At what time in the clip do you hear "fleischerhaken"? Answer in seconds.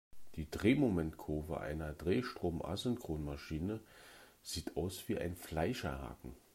5.35-6.33